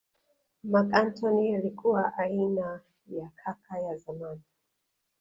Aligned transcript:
Marc 0.63 0.93
Antony 0.93 1.55
alikuwa 1.55 2.17
aina 2.17 2.81
ya 3.07 3.29
kaka 3.35 3.79
ya 3.79 3.97
zamani 3.97 4.41